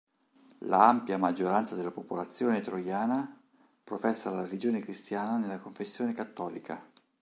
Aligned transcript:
La 0.61 0.87
ampia 0.87 1.19
maggioranza 1.19 1.75
della 1.75 1.91
popolazione 1.91 2.59
troiana 2.61 3.39
professa 3.83 4.31
la 4.31 4.41
religione 4.41 4.79
cristiana 4.81 5.37
nella 5.37 5.59
confessione 5.59 6.13
cattolica. 6.15 6.83